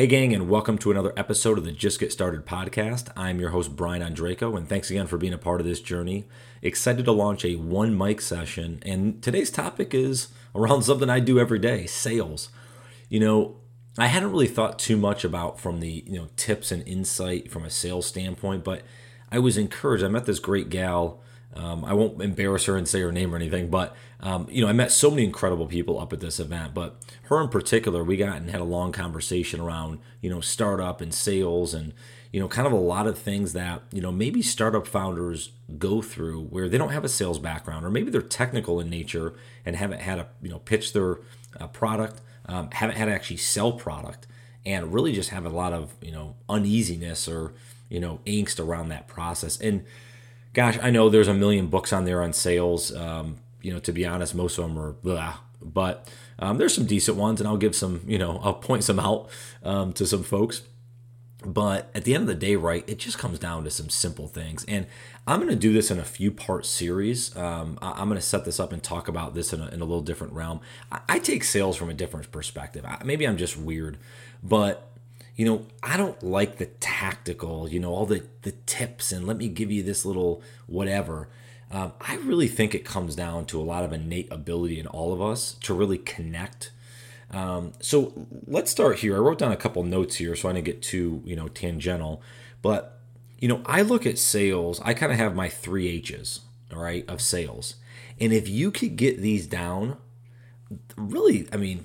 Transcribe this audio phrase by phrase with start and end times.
[0.00, 3.12] Hey, gang, and welcome to another episode of the Just Get Started podcast.
[3.18, 6.24] I'm your host, Brian Ondrako, and thanks again for being a part of this journey.
[6.62, 11.38] Excited to launch a one mic session, and today's topic is around something I do
[11.38, 12.48] every day sales.
[13.10, 13.56] You know,
[13.98, 17.66] I hadn't really thought too much about from the you know tips and insight from
[17.66, 18.80] a sales standpoint, but
[19.30, 20.02] I was encouraged.
[20.02, 21.20] I met this great gal
[21.54, 24.68] um, I won't embarrass her and say her name or anything, but um, you know,
[24.68, 26.74] I met so many incredible people up at this event.
[26.74, 31.00] But her in particular, we got and had a long conversation around you know startup
[31.00, 31.92] and sales and
[32.32, 36.00] you know kind of a lot of things that you know maybe startup founders go
[36.02, 39.76] through where they don't have a sales background or maybe they're technical in nature and
[39.76, 41.18] haven't had a you know pitch their
[41.58, 44.26] uh, product, um, haven't had to actually sell product,
[44.64, 47.54] and really just have a lot of you know uneasiness or
[47.88, 49.84] you know angst around that process and
[50.52, 52.94] gosh, I know there's a million books on there on sales.
[52.94, 56.08] Um, you know, to be honest, most of them are blah, but
[56.38, 59.28] um, there's some decent ones, and I'll give some, you know, I'll point some out
[59.62, 60.62] um, to some folks.
[61.44, 64.26] But at the end of the day, right, it just comes down to some simple
[64.26, 64.64] things.
[64.68, 64.86] And
[65.26, 67.34] I'm going to do this in a few part series.
[67.34, 69.84] Um, I'm going to set this up and talk about this in a, in a
[69.84, 70.60] little different realm.
[70.92, 72.84] I, I, take sales from a different perspective.
[72.84, 73.96] I, maybe I'm just weird,
[74.42, 74.89] but
[75.36, 79.36] you know, I don't like the tactical, you know, all the, the tips and let
[79.36, 81.28] me give you this little whatever.
[81.70, 85.12] Um, I really think it comes down to a lot of innate ability in all
[85.12, 86.72] of us to really connect.
[87.30, 89.16] Um, so let's start here.
[89.16, 92.22] I wrote down a couple notes here so I didn't get too, you know, tangential.
[92.60, 92.98] But,
[93.38, 96.40] you know, I look at sales, I kind of have my three H's,
[96.72, 97.76] all right, of sales.
[98.18, 99.96] And if you could get these down,
[100.96, 101.84] really, I mean,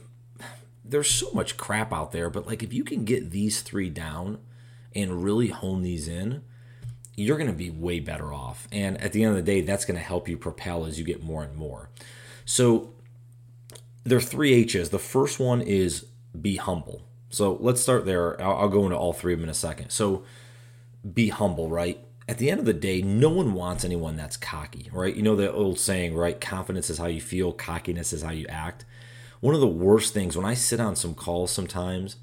[0.88, 4.38] there's so much crap out there, but like if you can get these three down
[4.94, 6.44] and really hone these in,
[7.16, 8.67] you're going to be way better off.
[8.72, 11.06] And at the end of the day, that's going to help you propel as you
[11.06, 11.89] get more and more.
[12.45, 12.94] So
[14.03, 14.89] there are three H's.
[14.89, 16.06] The first one is
[16.39, 17.02] be humble.
[17.30, 18.39] So let's start there.
[18.41, 19.89] I'll, I'll go into all three of them in a second.
[19.89, 20.23] So
[21.13, 22.00] be humble, right?
[22.28, 25.16] At the end of the day, no one wants anyone that's cocky, right?
[25.16, 26.40] You know the old saying, right?
[26.40, 28.85] Confidence is how you feel, cockiness is how you act
[29.45, 32.16] one of the worst things when I sit on some calls sometimes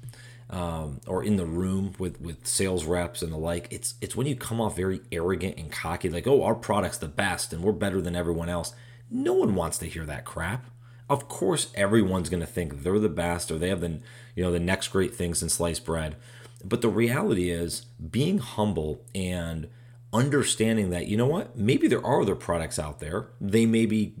[0.49, 4.27] um, or in the room with with sales reps and the like, it's it's when
[4.27, 7.71] you come off very arrogant and cocky, like oh our product's the best and we're
[7.71, 8.73] better than everyone else.
[9.09, 10.65] No one wants to hear that crap.
[11.09, 14.01] Of course, everyone's going to think they're the best or they have the
[14.35, 16.17] you know the next great thing since sliced bread.
[16.61, 19.69] But the reality is being humble and
[20.11, 24.13] understanding that you know what maybe there are other products out there they may be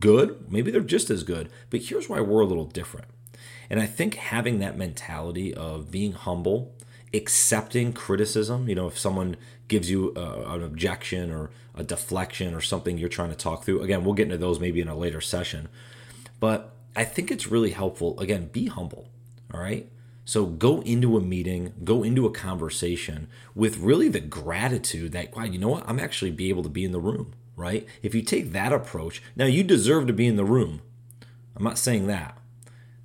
[0.00, 3.06] good, maybe they're just as good, but here's why we're a little different.
[3.68, 6.74] And I think having that mentality of being humble,
[7.14, 9.36] accepting criticism, you know, if someone
[9.68, 13.82] gives you a, an objection or a deflection or something you're trying to talk through,
[13.82, 15.68] again, we'll get into those maybe in a later session.
[16.40, 18.18] But I think it's really helpful.
[18.18, 19.08] Again, be humble,
[19.54, 19.88] all right?
[20.24, 25.44] So go into a meeting, go into a conversation with really the gratitude that, wow,
[25.44, 25.88] you know what?
[25.88, 27.86] I'm actually be able to be in the room right?
[28.02, 30.80] If you take that approach, now you deserve to be in the room.
[31.54, 32.36] I'm not saying that.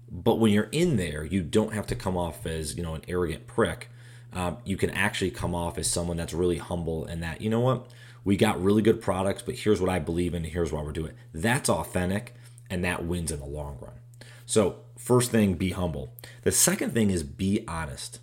[0.10, 3.04] But when you're in there, you don't have to come off as, you know, an
[3.08, 3.90] arrogant prick.
[4.32, 7.60] Um, you can actually come off as someone that's really humble and that, you know
[7.60, 7.88] what,
[8.24, 11.12] we got really good products, but here's what I believe in, here's why we're doing
[11.12, 11.18] it.
[11.34, 12.34] That's authentic
[12.70, 13.94] and that wins in the long run.
[14.46, 16.14] So, first thing, be humble.
[16.44, 18.20] The second thing is be honest.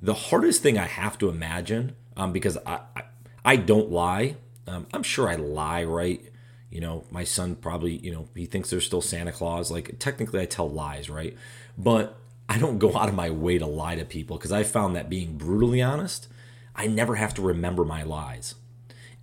[0.00, 3.02] The hardest thing I have to imagine, um, because I, I,
[3.44, 4.36] I don't lie,
[4.68, 6.24] um, I'm sure I lie, right?
[6.70, 9.70] You know, my son probably, you know, he thinks there's still Santa Claus.
[9.70, 11.36] Like, technically, I tell lies, right?
[11.76, 12.18] But
[12.48, 15.10] I don't go out of my way to lie to people because I found that
[15.10, 16.28] being brutally honest,
[16.74, 18.54] I never have to remember my lies.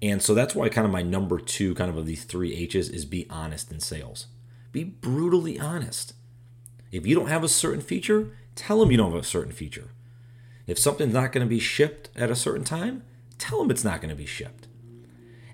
[0.01, 2.89] And so that's why kind of my number two, kind of of these three H's,
[2.89, 4.27] is be honest in sales.
[4.71, 6.13] Be brutally honest.
[6.91, 9.89] If you don't have a certain feature, tell them you don't have a certain feature.
[10.67, 13.03] If something's not going to be shipped at a certain time,
[13.37, 14.67] tell them it's not going to be shipped.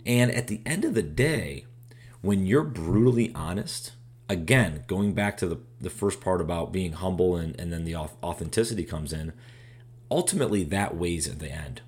[0.06, 1.66] And at the end of the day,
[2.22, 3.94] when you're brutally honest,
[4.30, 7.96] again, going back to the, the first part about being humble and, and then the
[7.96, 9.34] authenticity comes in,
[10.10, 11.82] ultimately that weighs at the end.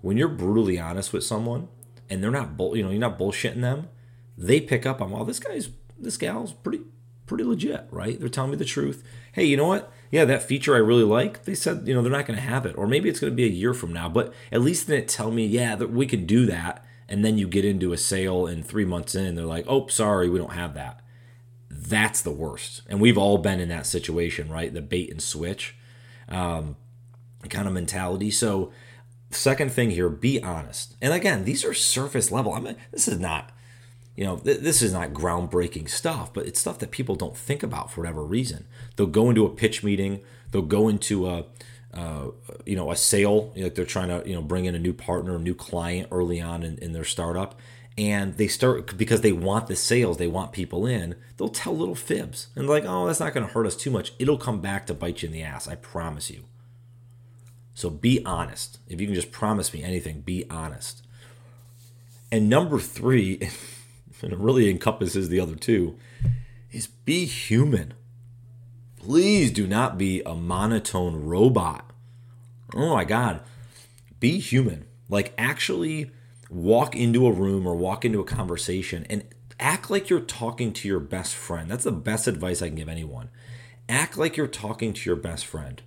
[0.00, 1.68] When you're brutally honest with someone
[2.08, 3.88] and they're not, bull, you know, you're not bullshitting them,
[4.36, 5.68] they pick up on, well, this guy's,
[5.98, 6.80] this gal's pretty,
[7.26, 8.18] pretty legit, right?
[8.18, 9.04] They're telling me the truth.
[9.32, 9.92] Hey, you know what?
[10.10, 11.44] Yeah, that feature I really like.
[11.44, 13.36] They said, you know, they're not going to have it, or maybe it's going to
[13.36, 14.08] be a year from now.
[14.08, 17.36] But at least then it tell me, yeah, that we can do that and then
[17.36, 20.54] you get into a sale and three months in they're like oh sorry we don't
[20.54, 21.00] have that.
[21.72, 22.82] That's the worst.
[22.88, 24.72] And we've all been in that situation right?
[24.72, 25.76] The bait and switch
[26.28, 26.76] um,
[27.48, 28.30] kind of mentality.
[28.30, 28.72] So
[29.30, 30.96] second thing here be honest.
[31.02, 32.52] And again these are surface level.
[32.52, 33.52] I mean this is not
[34.16, 37.62] you know th- this is not groundbreaking stuff but it's stuff that people don't think
[37.62, 38.66] about for whatever reason.
[38.96, 40.20] They'll go into a pitch meeting
[40.50, 41.44] they'll go into a
[41.92, 42.28] uh,
[42.64, 45.36] you know a sale like they're trying to you know bring in a new partner
[45.36, 47.58] a new client early on in, in their startup.
[47.98, 51.96] And they start because they want the sales they want people in they'll tell little
[51.96, 54.12] fibs and like oh that's not going to hurt us too much.
[54.18, 56.44] It'll come back to bite you in the ass i promise you.
[57.74, 58.78] So be honest.
[58.88, 61.02] If you can just promise me anything be honest.
[62.32, 63.40] And number three
[64.22, 65.96] and it really encompasses the other two
[66.70, 67.94] is be human
[69.00, 71.90] Please do not be a monotone robot.
[72.74, 73.40] Oh my God.
[74.20, 74.84] Be human.
[75.08, 76.10] Like, actually
[76.50, 79.24] walk into a room or walk into a conversation and
[79.58, 81.70] act like you're talking to your best friend.
[81.70, 83.30] That's the best advice I can give anyone.
[83.88, 85.82] Act like you're talking to your best friend.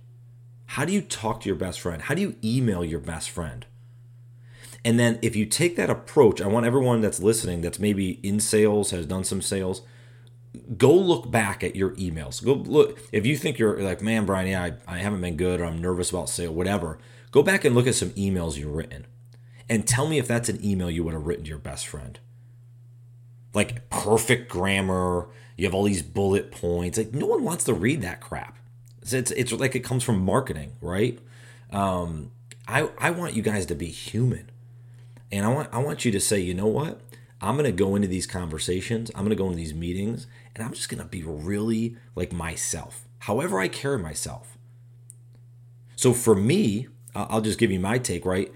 [0.66, 2.02] How do you talk to your best friend?
[2.02, 3.64] How do you email your best friend?
[4.84, 8.40] And then if you take that approach, I want everyone that's listening that's maybe in
[8.40, 9.82] sales, has done some sales,
[10.76, 12.44] go look back at your emails.
[12.44, 15.60] Go look if you think you're like, man, Brian, yeah, I, I haven't been good
[15.60, 16.98] or I'm nervous about sale, whatever.
[17.30, 19.06] Go back and look at some emails you've written
[19.68, 22.18] and tell me if that's an email you would have written to your best friend.
[23.52, 26.98] Like perfect grammar, you have all these bullet points.
[26.98, 28.58] Like no one wants to read that crap.
[29.02, 31.18] It's it's, like it comes from marketing, right?
[31.70, 32.30] Um,
[32.66, 34.50] I I want you guys to be human,
[35.30, 37.00] and I want I want you to say, you know what?
[37.44, 40.64] I'm going to go into these conversations, I'm going to go into these meetings, and
[40.64, 44.56] I'm just going to be really like myself, however I carry myself.
[45.96, 48.52] So for me, I'll just give you my take, right?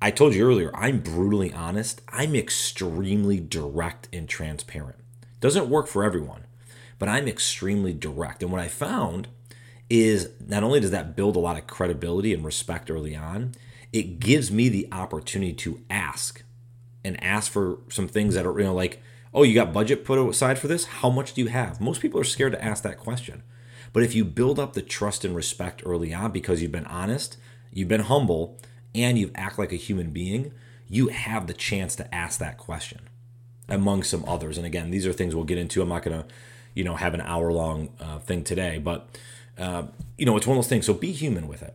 [0.00, 2.02] I told you earlier, I'm brutally honest.
[2.10, 4.98] I'm extremely direct and transparent.
[5.40, 6.44] Doesn't work for everyone,
[6.98, 8.42] but I'm extremely direct.
[8.42, 9.28] And what I found
[9.88, 13.52] is not only does that build a lot of credibility and respect early on,
[13.92, 16.42] it gives me the opportunity to ask
[17.06, 19.00] and ask for some things that are, you know, like,
[19.32, 20.86] oh, you got budget put aside for this?
[20.86, 21.80] How much do you have?
[21.80, 23.42] Most people are scared to ask that question.
[23.92, 27.36] But if you build up the trust and respect early on because you've been honest,
[27.72, 28.58] you've been humble,
[28.94, 30.52] and you've act like a human being,
[30.88, 33.08] you have the chance to ask that question
[33.68, 34.56] among some others.
[34.56, 35.82] And again, these are things we'll get into.
[35.82, 36.26] I'm not going to,
[36.74, 39.08] you know, have an hour long uh, thing today, but,
[39.58, 39.84] uh,
[40.16, 40.86] you know, it's one of those things.
[40.86, 41.74] So be human with it.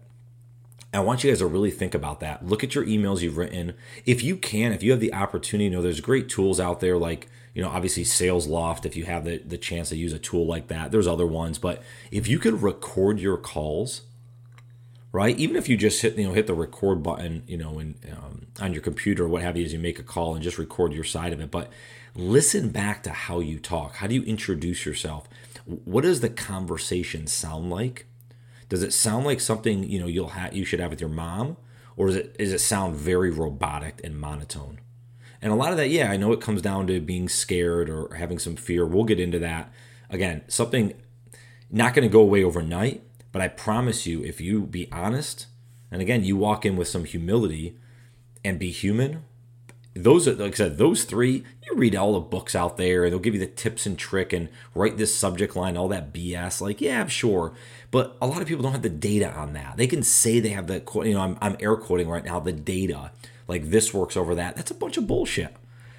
[0.94, 2.46] I want you guys to really think about that.
[2.46, 3.74] Look at your emails you've written.
[4.06, 6.98] If you can, if you have the opportunity, you know, there's great tools out there
[6.98, 10.46] like, you know, obviously Salesloft, if you have the, the chance to use a tool
[10.46, 10.92] like that.
[10.92, 14.02] There's other ones, but if you could record your calls,
[15.14, 15.38] right?
[15.38, 18.48] Even if you just hit, you know, hit the record button, you know, in, um,
[18.60, 20.94] on your computer or what have you as you make a call and just record
[20.94, 21.52] your side of it.
[21.52, 21.70] But
[22.16, 23.96] listen back to how you talk.
[23.96, 25.28] How do you introduce yourself?
[25.66, 28.08] What does the conversation sound like?
[28.72, 31.58] Does it sound like something you know you'll have you should have with your mom,
[31.98, 34.80] or is it does it sound very robotic and monotone?
[35.42, 38.16] And a lot of that, yeah, I know it comes down to being scared or
[38.16, 38.86] having some fear.
[38.86, 39.74] We'll get into that.
[40.10, 40.94] Again, something
[41.70, 43.04] not going to go away overnight,
[43.34, 45.48] but I promise you, if you be honest,
[45.92, 47.78] and again, you walk in with some humility
[48.42, 49.26] and be human,
[49.94, 53.12] those are like I said, those three, you read all the books out there and
[53.12, 56.62] they'll give you the tips and trick and write this subject line, all that BS.
[56.62, 57.54] Like, yeah, I'm sure.
[57.92, 59.76] But a lot of people don't have the data on that.
[59.76, 62.40] They can say they have the, quote, you know, I'm, I'm air quoting right now,
[62.40, 63.12] the data,
[63.50, 64.56] like this works over that.
[64.56, 65.54] That's a bunch of bullshit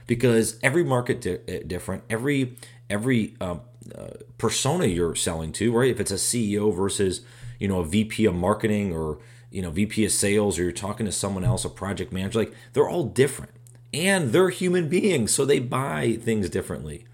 [0.07, 2.57] because every market di- eh, different, every,
[2.89, 3.61] every um,
[3.95, 5.91] uh, persona you're selling to, right?
[5.91, 7.21] If it's a CEO versus,
[7.59, 9.19] you know, a VP of marketing or,
[9.51, 12.55] you know, VP of sales, or you're talking to someone else, a project manager, like
[12.73, 13.51] they're all different
[13.93, 17.05] and they're human beings, so they buy things differently.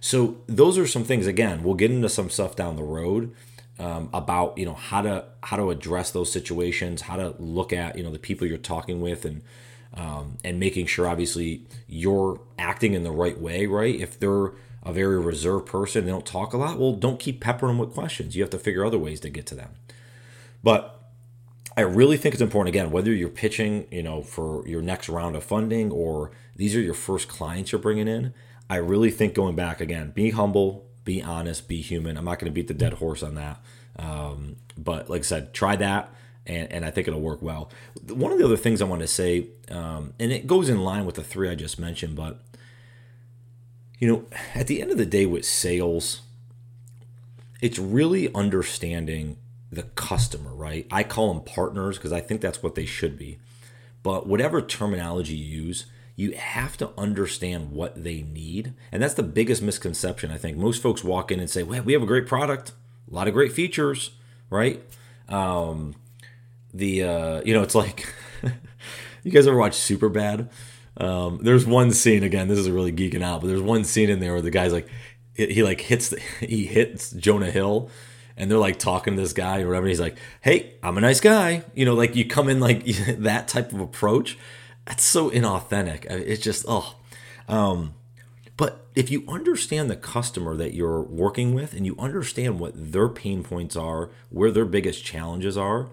[0.00, 1.26] So those are some things.
[1.26, 3.34] Again, we'll get into some stuff down the road
[3.78, 7.96] um, about you know how to how to address those situations, how to look at
[7.96, 9.42] you know the people you're talking with, and
[9.94, 13.66] um, and making sure obviously you're acting in the right way.
[13.66, 13.94] Right?
[13.94, 16.78] If they're a very reserved person, they don't talk a lot.
[16.78, 18.36] Well, don't keep peppering them with questions.
[18.36, 19.70] You have to figure other ways to get to them.
[20.62, 20.97] But
[21.78, 25.36] I really think it's important again whether you're pitching, you know, for your next round
[25.36, 28.34] of funding or these are your first clients you're bringing in.
[28.68, 32.16] I really think going back again, be humble, be honest, be human.
[32.16, 33.60] I'm not going to beat the dead horse on that,
[33.96, 36.12] um, but like I said, try that,
[36.46, 37.70] and, and I think it'll work well.
[38.08, 41.06] One of the other things I want to say, um, and it goes in line
[41.06, 42.40] with the three I just mentioned, but
[44.00, 46.22] you know, at the end of the day with sales,
[47.60, 49.36] it's really understanding
[49.70, 50.86] the customer, right?
[50.90, 53.38] I call them partners because I think that's what they should be.
[54.02, 58.74] But whatever terminology you use, you have to understand what they need.
[58.90, 60.56] And that's the biggest misconception, I think.
[60.56, 62.72] Most folks walk in and say, well, we have a great product,
[63.10, 64.10] a lot of great features,
[64.50, 64.82] right?
[65.28, 65.94] Um,
[66.72, 68.12] the, uh, you know, it's like,
[69.22, 70.48] you guys ever watch Superbad?
[70.96, 74.18] Um, there's one scene, again, this is really geeking out, but there's one scene in
[74.18, 74.88] there where the guy's like,
[75.34, 77.90] he like hits, the, he hits Jonah Hill
[78.38, 79.88] and they're like talking to this guy or whatever.
[79.88, 82.84] he's like, "Hey, I'm a nice guy." You know, like you come in like
[83.18, 84.38] that type of approach.
[84.86, 86.06] That's so inauthentic.
[86.08, 86.94] It's just oh.
[87.48, 87.94] Um,
[88.56, 93.08] but if you understand the customer that you're working with and you understand what their
[93.08, 95.88] pain points are, where their biggest challenges are,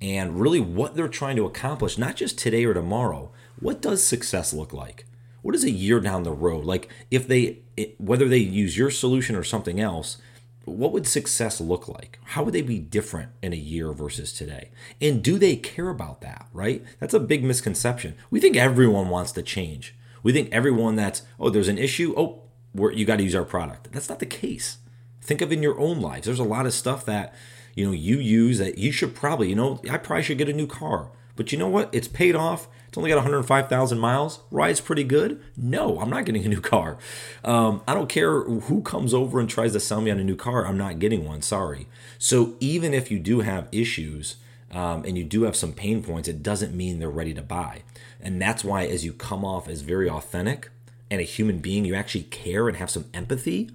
[0.00, 4.52] and really what they're trying to accomplish, not just today or tomorrow, what does success
[4.52, 5.04] look like?
[5.42, 6.64] What is a year down the road?
[6.64, 10.18] Like if they, it, whether they use your solution or something else,
[10.68, 12.18] what would success look like?
[12.24, 14.70] How would they be different in a year versus today?
[15.00, 16.84] And do they care about that, right?
[17.00, 18.14] That's a big misconception.
[18.30, 19.94] We think everyone wants to change.
[20.22, 22.42] We think everyone that's, oh, there's an issue, oh,
[22.74, 23.92] you got to use our product.
[23.92, 24.78] That's not the case.
[25.20, 26.26] Think of in your own lives.
[26.26, 27.34] There's a lot of stuff that,
[27.74, 30.52] you know, you use that you should probably, you know, I probably should get a
[30.52, 31.10] new car.
[31.36, 31.90] But you know what?
[31.92, 32.68] It's paid off.
[32.88, 34.40] It's only got 105,000 miles.
[34.50, 35.42] Rides pretty good.
[35.56, 36.96] No, I'm not getting a new car.
[37.44, 40.36] Um, I don't care who comes over and tries to sell me on a new
[40.36, 40.66] car.
[40.66, 41.42] I'm not getting one.
[41.42, 41.86] Sorry.
[42.18, 44.36] So even if you do have issues
[44.72, 47.82] um, and you do have some pain points, it doesn't mean they're ready to buy.
[48.20, 50.70] And that's why, as you come off as very authentic
[51.10, 53.70] and a human being, you actually care and have some empathy,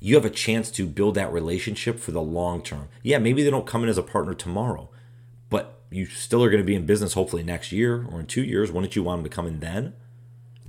[0.00, 2.88] you have a chance to build that relationship for the long term.
[3.02, 4.88] Yeah, maybe they don't come in as a partner tomorrow,
[5.90, 8.72] you still are going to be in business hopefully next year or in two years.
[8.72, 9.94] Wouldn't you want them to come in then?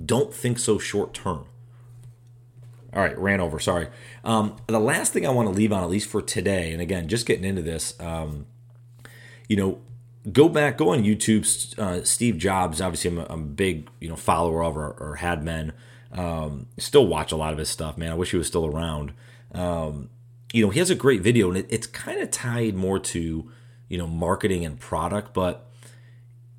[0.03, 1.45] Don't think so short term.
[2.93, 3.59] All right, ran over.
[3.59, 3.87] Sorry.
[4.23, 7.09] Um, the last thing I want to leave on, at least for today, and again,
[7.09, 8.45] just getting into this, um,
[9.49, 9.79] you know,
[10.31, 11.77] go back, go on YouTube.
[11.77, 15.15] Uh, Steve Jobs, obviously, I'm a, I'm a, big you know follower of or, or
[15.15, 15.73] had been.
[16.13, 18.11] Um, still watch a lot of his stuff, man.
[18.11, 19.13] I wish he was still around.
[19.51, 20.09] Um,
[20.53, 23.51] you know, he has a great video, and it, it's kind of tied more to
[23.95, 25.71] you know marketing and product, but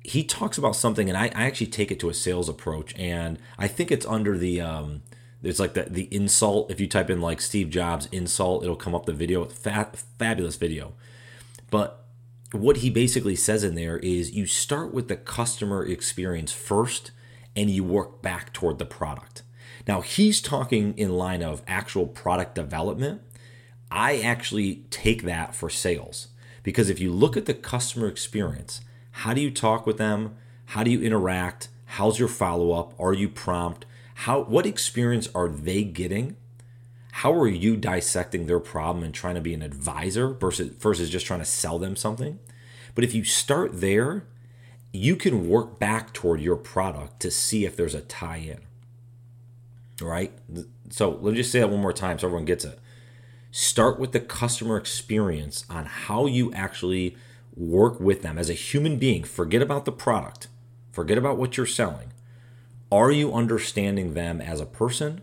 [0.01, 3.37] he talks about something, and I, I actually take it to a sales approach, and
[3.59, 5.03] I think it's under the um,
[5.43, 6.71] there's like the the insult.
[6.71, 9.45] If you type in like Steve Jobs insult, it'll come up the video.
[9.45, 10.93] Fa- fabulous video,
[11.69, 12.05] but
[12.53, 17.11] what he basically says in there is you start with the customer experience first
[17.55, 19.43] and you work back toward the product.
[19.87, 23.21] Now, he's talking in line of actual product development.
[23.91, 26.29] I actually take that for sales
[26.67, 28.81] because if you look at the customer experience,
[29.11, 30.35] how do you talk with them?
[30.65, 31.69] How do you interact?
[31.85, 32.93] How's your follow up?
[32.99, 33.85] Are you prompt?
[34.15, 36.35] How what experience are they getting?
[37.21, 41.25] how are you dissecting their problem and trying to be an advisor versus versus just
[41.25, 42.37] trying to sell them something?
[42.93, 44.27] But if you start there,
[44.93, 48.59] you can work back toward your product to see if there's a tie-in.
[49.99, 50.31] Right?
[50.91, 52.77] So let me just say that one more time so everyone gets it.
[53.51, 57.15] Start with the customer experience on how you actually
[57.55, 59.23] work with them as a human being.
[59.23, 60.47] Forget about the product.
[60.91, 62.13] Forget about what you're selling.
[62.91, 65.21] Are you understanding them as a person?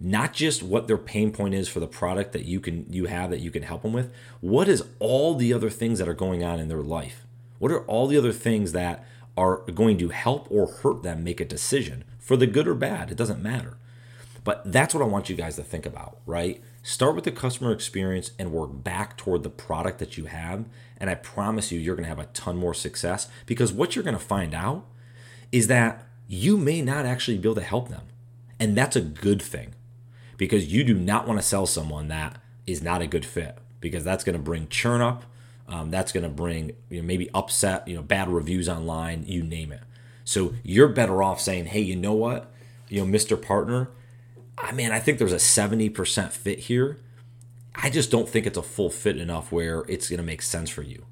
[0.00, 3.30] not just what their pain point is for the product that you can you have
[3.30, 6.44] that you can help them with what is all the other things that are going
[6.44, 7.26] on in their life
[7.58, 9.04] what are all the other things that
[9.36, 13.10] are going to help or hurt them make a decision for the good or bad
[13.10, 13.78] it doesn't matter
[14.46, 17.70] but that's what i want you guys to think about right start with the customer
[17.70, 20.64] experience and work back toward the product that you have
[20.96, 24.04] and i promise you you're going to have a ton more success because what you're
[24.04, 24.86] going to find out
[25.52, 28.06] is that you may not actually be able to help them
[28.58, 29.74] and that's a good thing
[30.38, 34.04] because you do not want to sell someone that is not a good fit because
[34.04, 35.24] that's going to bring churn up.
[35.68, 39.42] Um, that's going to bring you know, maybe upset, you know, bad reviews online, you
[39.42, 39.82] name it.
[40.24, 42.52] So you're better off saying, hey, you know what,
[42.88, 43.40] you know, Mr.
[43.40, 43.88] Partner,
[44.58, 46.98] I mean, I think there's a 70% fit here.
[47.74, 50.70] I just don't think it's a full fit enough where it's going to make sense
[50.70, 51.04] for you.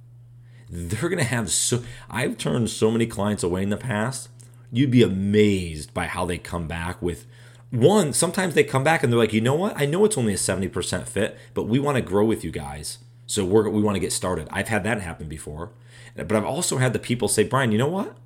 [0.71, 4.29] They're going to have so, I've turned so many clients away in the past.
[4.73, 7.27] You'd be amazed by how they come back with
[7.75, 9.79] one, sometimes they come back and they're like, you know what?
[9.79, 12.99] I know it's only a 70% fit, but we want to grow with you guys.
[13.27, 14.47] So we're, we want to get started.
[14.53, 15.73] I've had that happen before.
[16.15, 18.17] But I've also had the people say, Brian, you know what?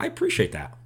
[0.00, 0.76] I appreciate that.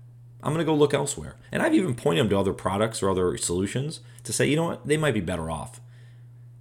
[0.42, 1.36] I'm going to go look elsewhere.
[1.50, 4.64] And I've even pointed them to other products or other solutions to say, you know
[4.64, 4.86] what?
[4.86, 5.80] They might be better off.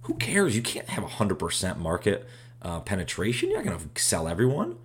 [0.02, 0.56] Who cares?
[0.56, 2.28] You can't have 100% market
[2.62, 3.50] uh, penetration.
[3.50, 4.76] You're not going to sell everyone.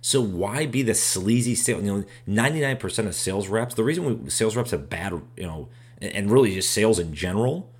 [0.00, 1.84] So why be the sleazy sales?
[1.84, 3.76] You know, ninety nine percent of sales reps.
[3.76, 5.68] The reason we, sales reps have bad, you know,
[6.00, 7.72] and really just sales in general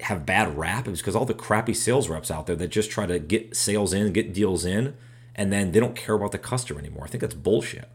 [0.00, 3.06] have bad rap is because all the crappy sales reps out there that just try
[3.06, 4.94] to get sales in, get deals in,
[5.34, 7.04] and then they don't care about the customer anymore.
[7.04, 7.88] I think that's bullshit.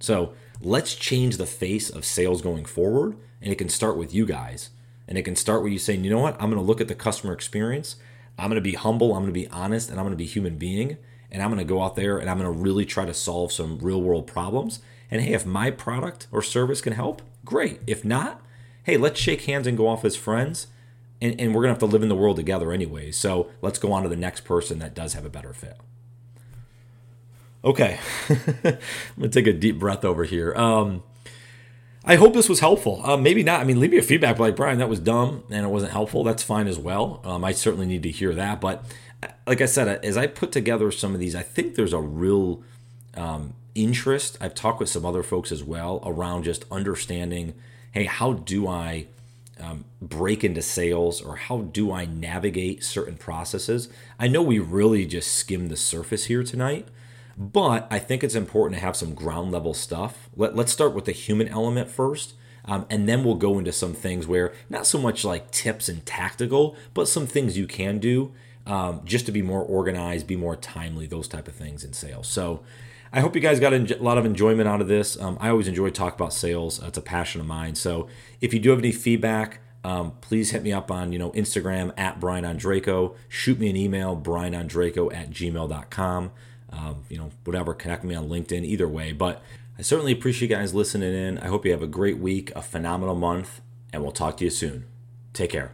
[0.00, 4.26] So let's change the face of sales going forward, and it can start with you
[4.26, 4.70] guys.
[5.08, 6.88] And it can start with you saying, you know what, I'm going to look at
[6.88, 7.96] the customer experience.
[8.38, 9.14] I'm going to be humble.
[9.14, 10.98] I'm going to be honest, and I'm going to be human being
[11.30, 13.52] and I'm going to go out there and I'm going to really try to solve
[13.52, 14.80] some real world problems.
[15.10, 17.80] And hey, if my product or service can help, great.
[17.86, 18.40] If not,
[18.84, 20.68] hey, let's shake hands and go off as friends.
[21.20, 23.10] and, and we're gonna have to live in the world together anyway.
[23.10, 25.78] So let's go on to the next person that does have a better fit.
[27.66, 28.78] Okay, I'm
[29.18, 30.54] gonna take a deep breath over here.
[30.54, 31.02] Um,
[32.04, 33.04] I hope this was helpful.
[33.04, 33.60] Uh, maybe not.
[33.60, 36.22] I mean, leave me a feedback like Brian, that was dumb and it wasn't helpful.
[36.22, 37.20] That's fine as well.
[37.24, 38.60] Um, I certainly need to hear that.
[38.60, 38.84] But
[39.20, 41.98] uh, like I said, as I put together some of these, I think there's a
[41.98, 42.62] real
[43.14, 44.38] um, interest.
[44.40, 47.54] I've talked with some other folks as well around just understanding.
[47.90, 49.06] Hey, how do I
[49.58, 53.88] um, break into sales or how do I navigate certain processes?
[54.20, 56.86] I know we really just skimmed the surface here tonight,
[57.36, 60.30] but I think it's important to have some ground level stuff.
[60.34, 62.34] Let, let's start with the human element first.
[62.64, 66.04] Um, and then we'll go into some things where not so much like tips and
[66.04, 68.32] tactical, but some things you can do
[68.66, 72.26] um, just to be more organized, be more timely, those type of things in sales.
[72.26, 72.62] So
[73.12, 75.20] I hope you guys got a lot of enjoyment out of this.
[75.20, 76.82] Um, I always enjoy talk about sales.
[76.82, 77.76] It's a passion of mine.
[77.76, 78.08] So
[78.40, 81.92] if you do have any feedback, um, please hit me up on you know Instagram
[81.96, 83.14] at Brian Ondrako.
[83.28, 86.32] Shoot me an email, brianondrako at gmail.com
[86.76, 89.12] um, you know, whatever, connect me on LinkedIn, either way.
[89.12, 89.42] But
[89.78, 91.38] I certainly appreciate you guys listening in.
[91.38, 93.60] I hope you have a great week, a phenomenal month,
[93.92, 94.86] and we'll talk to you soon.
[95.32, 95.72] Take care.